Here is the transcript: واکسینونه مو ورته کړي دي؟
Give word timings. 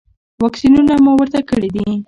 واکسینونه 0.43 0.93
مو 1.03 1.11
ورته 1.19 1.39
کړي 1.49 1.69
دي؟ 1.75 1.85